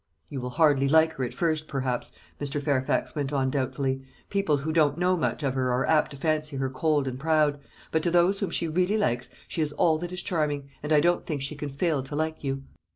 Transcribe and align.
"You 0.29 0.41
will 0.41 0.49
hardly 0.49 0.89
like 0.89 1.13
her 1.13 1.23
at 1.23 1.31
first, 1.35 1.67
perhaps," 1.67 2.11
Mr. 2.41 2.59
Fairfax 2.59 3.15
went 3.15 3.31
on, 3.31 3.51
doubtfully. 3.51 4.01
"People 4.31 4.57
who 4.57 4.73
don't 4.73 4.97
know 4.97 5.15
much 5.15 5.43
of 5.43 5.53
her 5.53 5.71
are 5.71 5.85
apt 5.85 6.09
to 6.09 6.17
fancy 6.17 6.57
her 6.57 6.71
cold 6.71 7.07
and 7.07 7.19
proud; 7.19 7.59
but 7.91 8.01
to 8.01 8.09
those 8.09 8.39
whom 8.39 8.49
she 8.49 8.67
really 8.67 8.97
likes 8.97 9.29
she 9.47 9.61
is 9.61 9.73
all 9.73 9.99
that 9.99 10.11
is 10.11 10.23
charming, 10.23 10.71
and 10.81 10.91
I 10.91 11.01
don't 11.01 11.23
think 11.23 11.43
she 11.43 11.53
can 11.55 11.69
fail 11.69 12.01
to 12.01 12.15
like 12.15 12.43
you." 12.43 12.63